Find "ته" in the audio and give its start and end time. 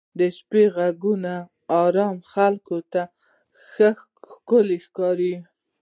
2.91-3.01